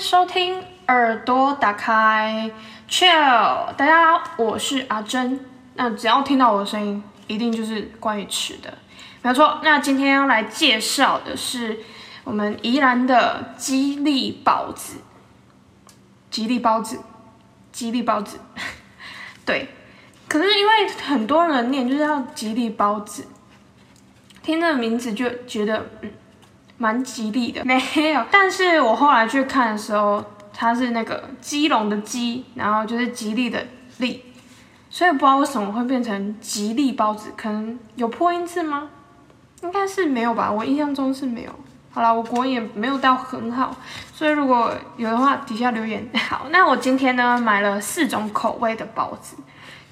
[0.00, 2.50] 收听耳朵打开
[2.88, 5.38] Chill，大家好，我是阿珍。
[5.74, 8.72] 那只要听到我的声音，一定就是关于吃的，
[9.20, 9.60] 没错。
[9.62, 11.80] 那今天要来介绍的是
[12.24, 15.02] 我们宜兰的吉利包子，
[16.30, 16.98] 吉利包子，
[17.70, 18.40] 吉利包子，
[19.44, 19.68] 对。
[20.26, 23.26] 可是因为很多人念就是要吉利包子，
[24.42, 26.10] 听这个名字就觉得嗯。
[26.80, 27.78] 蛮吉利的， 没
[28.10, 28.24] 有。
[28.30, 33.62] 但是我后来去看的时候，它是那个基隆的鸡，然后就是吉利的
[33.98, 34.24] 利，
[34.88, 38.88] 所以不知道为什么会变成吉利包子，可能有破音字吗？
[39.62, 41.52] 应该是没有吧，我印象中是没有。
[41.90, 43.76] 好了，我国语也没有到很好，
[44.14, 46.08] 所以如果有的话，底下留言。
[46.30, 49.36] 好，那我今天呢买了四种口味的包子，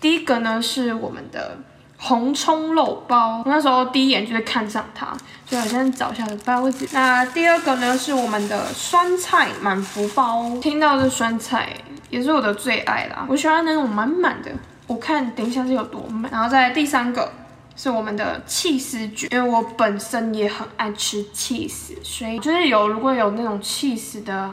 [0.00, 1.58] 第一个呢是我们的。
[2.04, 5.06] 红葱肉包，我那时候第一眼就是看上它，
[5.46, 6.84] 所以我先找一下的包子。
[6.92, 11.68] 那第二个呢是我们的酸菜满福包，听到这酸菜
[12.10, 14.50] 也是我的最爱啦，我喜欢那种满满的。
[14.88, 16.28] 我看等一下是有多满。
[16.32, 17.32] 然后再第三个
[17.76, 24.52] 是我们的气丝卷，因为我本身也很爱吃气丝，所以就是有如果有那种气丝的。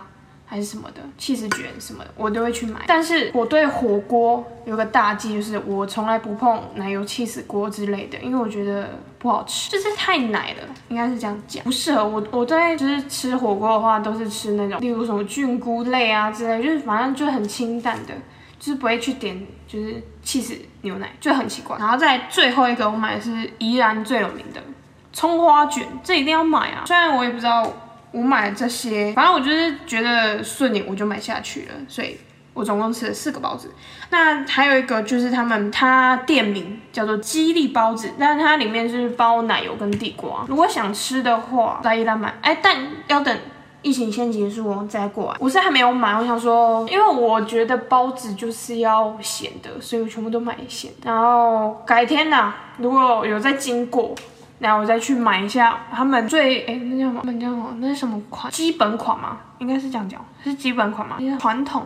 [0.51, 2.81] 还是什么的，气死卷什么的，我都会去买。
[2.87, 8.89] 但是我对火锅有个大忌，就是我从来不碰奶油气死锅之类的，因为我觉得
[9.19, 12.25] 不好吃，就是太奶了，应该是这样讲，不适合我。
[12.31, 18.13] 我在就是吃火锅的话，都是吃那种，例如什么菌菇类啊之类，就是反正就很清淡的，
[18.57, 21.77] 就是不会去点就是气死牛奶，就很奇怪。
[21.77, 24.59] 然后在最后一个，我买的是宜兰最有名的
[25.13, 26.85] 葱花卷，这一定要买啊！
[26.87, 27.71] 虽然我也不知道。
[28.11, 31.75] 我买这些，反正我就是觉得顺眼，我就买下去了。
[31.87, 32.17] 所以
[32.53, 33.71] 我总共吃了四个包子。
[34.09, 40.43] 那还有一个就是他们，它店名叫做吉利包子，但是它里面是包奶油跟地瓜。
[40.47, 42.33] 如果想吃的话，在宜兰买。
[42.41, 42.75] 哎，但
[43.07, 43.37] 要等
[43.83, 45.37] 疫情先结束再过来。
[45.39, 50.91] 我是还没有买，我想说，因为我觉得包子就是要咸的，所以我全部都买咸。
[51.03, 54.15] 然后改天呐，如果有在经过。
[54.59, 57.21] 然后我再去买一下他们最哎，那叫什么？
[57.23, 57.73] 那叫什么？
[57.79, 58.51] 那是什么款？
[58.51, 59.37] 基本款吗？
[59.57, 61.17] 应该是这样讲，是基本款吗？
[61.39, 61.85] 传统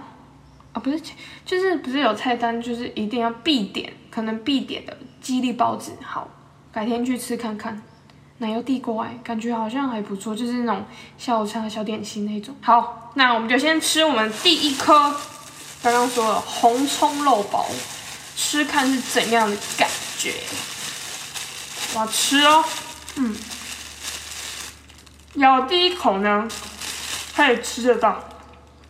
[0.73, 1.00] 啊，不是，
[1.45, 5.94] 就是不是有菜单，就是一定要必点，可能必点的鸡粒包子。
[6.01, 6.28] 好，
[6.72, 7.81] 改天去吃看看。
[8.39, 10.84] 奶油地瓜，感觉好像还不错，就是那种
[11.17, 12.53] 下午茶小点心那种。
[12.61, 14.94] 好，那我们就先吃我们第一颗，
[15.84, 17.66] 刚刚说了红葱肉包，
[18.35, 20.34] 吃看是怎样的感觉。
[21.95, 22.65] 我吃哦，
[23.17, 23.35] 嗯，
[25.35, 26.47] 咬第一口呢，
[27.35, 28.23] 可以吃得到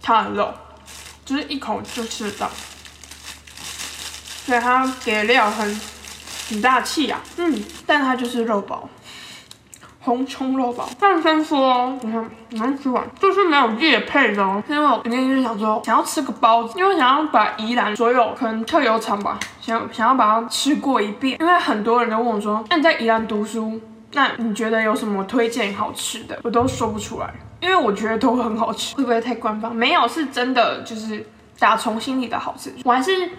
[0.01, 0.53] 它的肉，
[1.25, 2.49] 就是一口就吃得到，
[4.45, 5.81] 所以它给料很
[6.49, 8.89] 很大气呀，嗯，但它就是肉包。
[10.03, 14.61] 红葱肉包，但先说，你看能吃完，就是没有叶配的哦。
[14.67, 21.37] 因为我今天就想说，想要吃个包子，因为想要把宜兰所有可能特有厂吧，想想要把它吃过一遍。
[21.39, 23.79] 因为很多人都问我说，那你在宜兰读书，
[24.11, 26.37] 那你觉得有什么推荐好吃的？
[26.43, 29.73] 我都说不出来，因为我觉得都很好吃，会不会太官方？
[29.73, 31.25] 没有，是真的，就是
[31.57, 32.73] 打从心里的好吃。
[32.83, 33.29] 我还是。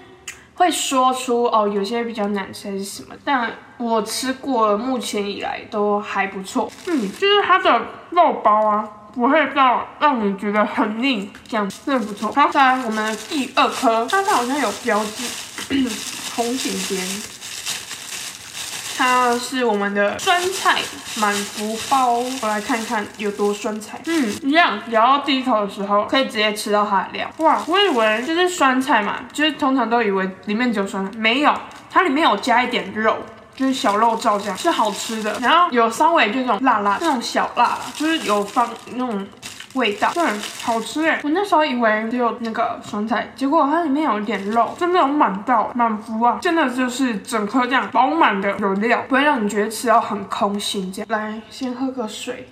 [0.55, 6.71] 会说出哦，有些比较难吃还是什么，但我吃过，目前以来都还不错。
[6.87, 12.31] 嗯，就是它的肉包啊，不会到让你觉得很腻，这样真的不错。
[12.33, 15.25] 好，再来我们的第二颗，它好像有标志，
[16.37, 17.34] 红景点。
[18.97, 20.79] 它是我们的酸菜
[21.17, 24.01] 满福包，我来看看有多酸菜。
[24.07, 27.29] 嗯，一样，咬到第一口的时候可以直接吃到它的料。
[27.39, 31.53] 哇，我以为就是酸菜嘛，就是通常都以为里面只有酸菜，没有，
[31.91, 33.17] 它里面有加一点肉，
[33.57, 35.37] 就是小肉燥这样，是好吃的。
[35.41, 39.27] 然后有稍微就那种辣辣，那种小辣，就是有放那种。
[39.75, 40.25] 味道对，
[40.63, 41.21] 好吃哎！
[41.23, 46.39] 我那时候以为只有那个酸菜，结果它里面有一点肉，真的有满到满足啊！
[46.41, 51.09] 真的就是整颗这样饱满的有料，不会让你觉得吃到很空心这样。
[51.11, 52.49] 来，先喝个水，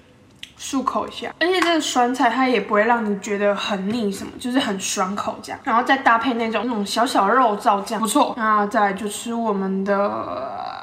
[0.59, 1.33] 漱口一下。
[1.38, 5.60] 而且这个酸菜它也不会让你觉得很腻什么，就是很爽口这样。
[5.63, 8.34] 然后再搭配那种那种小小肉燥酱，不错。
[8.36, 10.77] 那再来就吃我们的，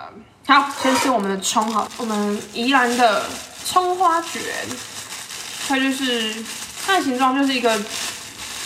[0.48, 3.24] 好，先吃我们的葱好，我们宜兰的
[3.66, 4.42] 葱花卷。
[5.70, 6.34] 它就是
[6.84, 7.72] 它的形状就是一个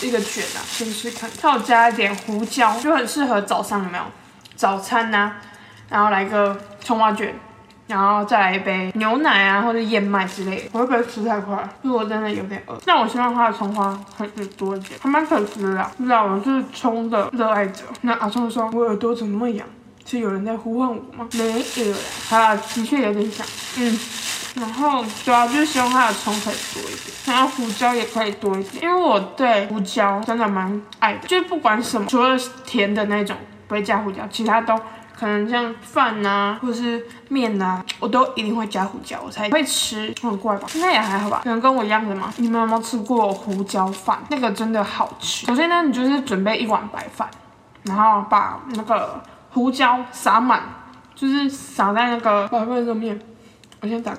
[0.00, 1.28] 一个卷啊，先吃看。
[1.38, 4.04] 它有加一点胡椒，就很适合早上有没有？
[4.56, 5.32] 早餐呐，
[5.90, 7.38] 然后来个葱花卷，
[7.88, 10.70] 然后再来一杯牛奶啊或者燕麦之类的。
[10.72, 11.68] 我会不会吃太快？
[11.82, 12.80] 因为我真的有点饿。
[12.86, 15.90] 那我希望它的葱花可以多一点，还蛮可吃的。
[15.98, 17.82] 不知道我是葱的热爱者。
[18.00, 19.66] 那阿聪说：“我耳朵怎么那么痒？
[20.06, 21.94] 是有人在呼唤我吗？”没有，
[22.30, 23.46] 他的确有点响。
[23.76, 23.98] 嗯。
[24.54, 33.36] 然后主要就是希望它的葱可以多一点，然后胡椒也可以多一点，因为我对胡椒真的蛮爱的，就是不管什么，除了甜的那种
[33.66, 34.78] 不会加胡椒，其他都
[35.16, 40.14] 可能像饭呐、或者是面呐、我都一定会加胡椒，我才会吃。
[40.22, 40.68] 很怪吧？
[40.74, 41.40] 应该也还好吧？
[41.42, 42.32] 可能跟我一样的嘛。
[42.36, 44.18] 你们有没有吃过胡椒饭？
[44.28, 45.46] 那个真的好吃。
[45.46, 47.28] 首先呢，你就是准备一碗白饭，
[47.82, 49.20] 然后把那个
[49.50, 50.62] 胡椒撒满，
[51.14, 53.18] 就是撒在那个白饭上面。
[53.80, 54.18] 我先打个，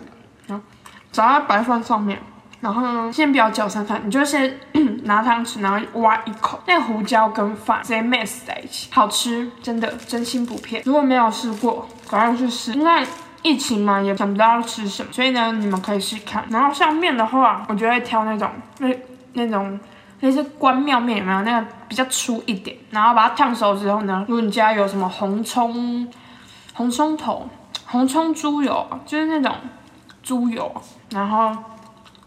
[1.15, 2.19] 撒在白饭上面，
[2.59, 4.59] 然后呢，先不要搅散饭，你就先
[5.05, 10.81] 拿汤匙，然后挖一口，那胡椒跟饭直接 mix 在一起，好吃，真的真心不骗。
[10.85, 12.73] 如果没有试过，赶快去试。
[12.73, 13.05] 现在
[13.43, 16.43] 疫情嘛，也想不到要吃什么，所以呢，你们可以试看。
[16.49, 18.89] 然后像面的话，我就会挑那种那
[19.33, 19.79] 那种。
[20.21, 26.07] 类似关庙面有没有那个比较粗一点，然后把它烫熟之后呢，如果你家有什么红葱、
[26.73, 27.47] 红葱头、
[27.85, 29.53] 红葱猪油，就是那种
[30.25, 30.69] 猪油，
[31.11, 31.55] 然后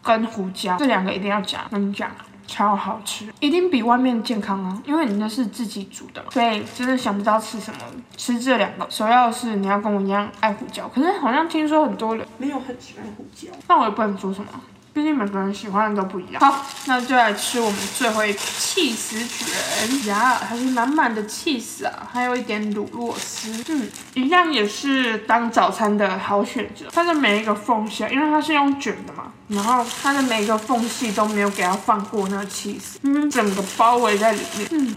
[0.00, 2.08] 跟胡椒这两个一定要加，跟你讲
[2.46, 7.80] 超好吃，一定比外面健康啊，因为你那是自己煮的，所以真的想不到吃什么，
[8.16, 8.86] 吃这两个。
[8.88, 14.48] 首要是你要跟我一样爱胡椒，可是好像听说很多人没有很喜欢胡椒，那我也不能说什么。
[14.92, 16.40] 毕竟每个人喜欢的都不一样。
[16.40, 26.86] 好，那就来吃我们最后一个气死卷呀，还是满满的气死啊，还有一点乳酪丝，嗯，一样也是当早餐的好选择。
[26.92, 34.96] 它的每一个缝隙，因为它是用卷的嘛，然后它的每一个缝隙都没有给它放过那个气死，嗯，整个包围在里面，嗯，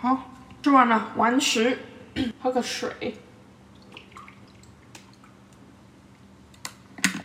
[0.00, 0.18] 好，
[0.62, 1.78] 吃完了，完食，
[2.42, 3.16] 喝个水。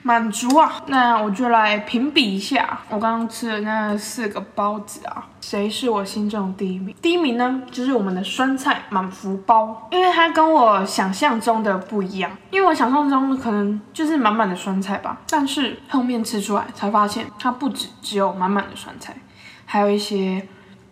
[0.05, 0.71] 满足啊！
[0.85, 6.95] 那我就来评比一下我刚刚吃的那四个包子啊，谁是我心中第一名？
[7.01, 19.17] 第一名呢，就是我们的酸菜满福包，因为它跟我想象中的不一样，因为我想象中的可能就是满满的酸菜吧，但是后面吃出来才发现，它不止只有满满的酸菜，
[19.65, 20.47] 还有一些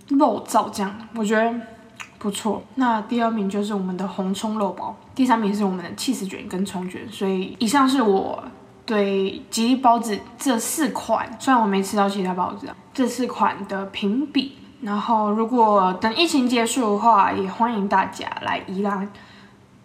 [0.08, 1.54] 肉燥酱，我觉得
[2.18, 2.64] 不错。
[2.74, 8.44] 那第二名就是我们的红葱肉包，第三名是我们的气死卷跟葱卷，所以以上是我。
[8.86, 14.58] 对吉利包子这四款，虽然我没吃到其他包子，这四款的评比。
[14.82, 19.10] 然后，如果等疫情结束的话，也欢迎大家来宜兰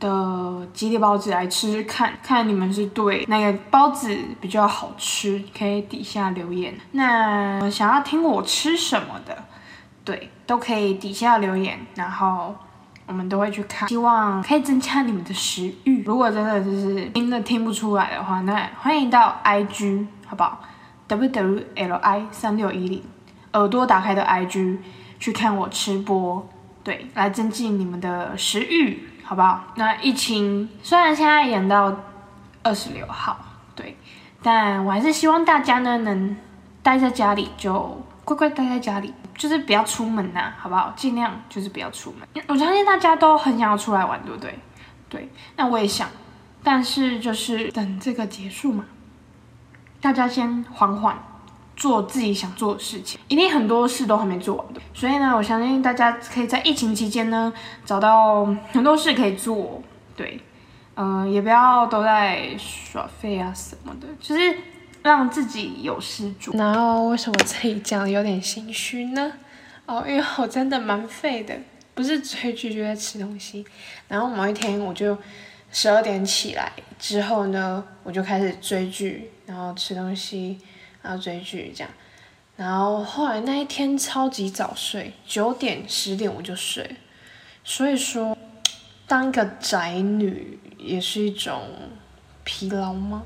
[0.00, 6.74] 的吉利包子来吃吃看，看你们是对哪个包子比较好吃，可以底下留言。
[6.90, 9.44] 那想要听我吃什么的，
[10.04, 12.54] 对，都可以底下留言，然后。
[13.08, 16.05] 我们都会去看，希望可以增加你们的食欲。
[16.05, 20.60] 如果真的就是听的听不出来的话，那欢迎到 I G 好不好
[21.06, 23.02] ？W W L I 三六一零，
[23.55, 24.78] 耳朵打开的 I G
[25.19, 26.46] 去看我吃播，
[26.84, 29.64] 对，来增进你们的食欲，好不好？
[29.76, 31.96] 那疫情虽然现在演到
[32.62, 33.38] 二十六号，
[33.75, 33.96] 对，
[34.43, 36.37] 但我还是希望大家呢能
[36.82, 39.14] 待在家里，就乖乖待在家里。
[39.38, 40.93] 就是不要出门呐，好不好？
[40.96, 42.44] 尽量就是不要出门。
[42.49, 44.58] 我相信大家都很想要出来玩，对不对？
[45.08, 46.08] 对，那我也想，
[46.62, 48.85] 但是就是等这个结束嘛，
[50.00, 51.17] 大家先缓缓
[51.76, 54.81] 做自己想做的事情，一定很多事都还没做完的。
[54.93, 57.52] 所以呢，我相信大家可以在疫情期间呢
[57.85, 59.81] 找到很多事可以做，
[60.17, 60.40] 对，
[60.96, 64.58] 嗯，也不要都在耍废啊什么的，就是。
[65.08, 66.52] 让自己有失主。
[66.52, 69.32] 然后为什么这里讲有点心虚呢？
[69.87, 71.56] 哦，因为我真的蛮废的，
[71.94, 73.64] 不是追剧就在吃东西。
[74.06, 75.16] 然后某一天我就
[75.73, 80.59] 十二点起来之后呢，我就开始追剧，然后吃东西，
[81.00, 81.90] 然后追剧这样。
[82.56, 86.97] 然后后来那一天超级早睡，九点十点我就睡。
[87.64, 88.37] 所以说，
[89.06, 91.62] 当个宅女也是一种
[92.44, 93.23] 疲劳吗？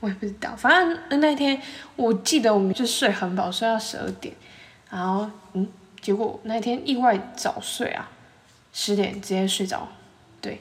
[0.00, 0.72] 我也不知道，反
[1.08, 1.60] 正那天
[1.96, 4.32] 我记得我们就睡很饱，睡到十二点，
[4.90, 5.66] 然后嗯，
[6.00, 8.08] 结果那天意外早睡啊，
[8.72, 9.88] 十点直接睡着，
[10.40, 10.60] 对，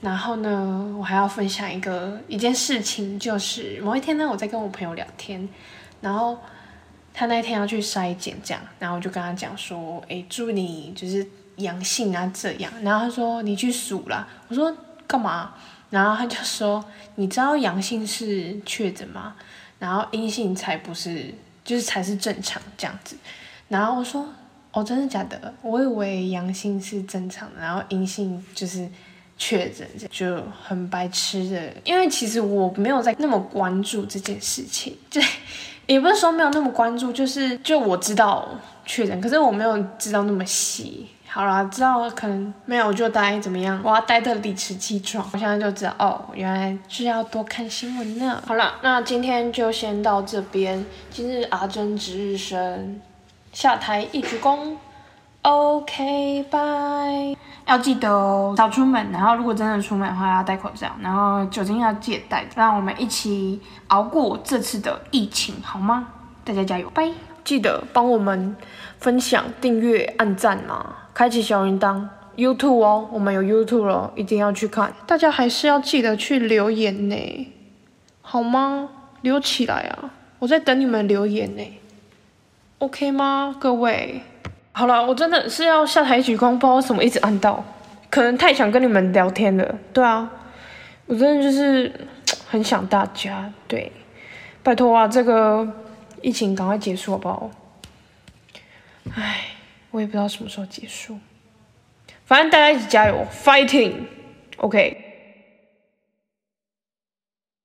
[0.00, 5.46] 然后呢，我还要分享一个一件事情，就是某一天呢，我在跟我朋友聊天，
[6.00, 6.38] 然后
[7.12, 14.74] 他那天要去筛检，这样，然后我就跟他讲说，哎，祝你就是阳性啊这样，然后他说你去数啦，我说
[15.06, 15.52] 干嘛？
[15.92, 16.82] 然后他就说
[17.16, 19.34] ：“你知道阳性是确诊吗？
[19.78, 23.14] 然后阴性才不是，就是才是正常这样子。”
[23.68, 24.26] 然后我说
[24.72, 25.52] ：“哦，真的假的？
[25.60, 28.88] 我以为阳性是正常的，然后阴性就是
[29.36, 31.74] 确诊，就很白痴的。
[31.84, 35.20] 因为其实我没有在那么关注这件事情， 就
[35.86, 38.48] 也不是说没有那么关注，就是就我知道
[38.86, 43.80] 确诊，可是我没有知道那么细。”好啦，知道了，可能没有就待怎么样？
[43.82, 45.26] 我要待的理直气壮。
[45.32, 48.42] 我现在就知道，哦，原来是要多看新闻呢。
[48.46, 50.84] 好了，那今天就先到这边。
[51.10, 53.00] 今日阿珍值日生，
[53.50, 54.76] 下台一鞠躬。
[55.40, 56.58] OK，拜。
[57.64, 59.10] 要记得哦，少出门。
[59.10, 60.88] 然后如果真的出门的话，要戴口罩。
[61.00, 62.44] 然后酒精要记得带。
[62.54, 66.08] 让我们一起熬过这次的疫情，好吗？
[66.44, 67.10] 大家加油，拜。
[67.44, 68.56] 记得帮我们
[68.98, 72.06] 分享、订阅、按赞嘛，开启小铃铛。
[72.34, 74.90] YouTube 哦，我们有 YouTube 了，一定要去看。
[75.06, 77.48] 大家还是要记得去留言呢，
[78.22, 78.88] 好吗？
[79.20, 80.10] 留起来啊！
[80.38, 81.62] 我在等你们留言呢
[82.78, 84.22] ，OK 吗，各位？
[84.72, 87.62] 好了，我真的是要下台举光，不知道为什么一直按到，
[88.08, 89.74] 可能太想跟你们聊天了。
[89.92, 90.30] 对啊，
[91.04, 91.92] 我真的就是
[92.48, 93.52] 很想大家。
[93.68, 93.92] 对，
[94.62, 95.68] 拜托啊，这个。
[96.22, 97.50] 疫情赶快结束好不好？
[99.14, 99.44] 唉，
[99.90, 101.18] 我也不知道什么时候结束。
[102.24, 105.01] 反正大家一起加油，fighting，OK。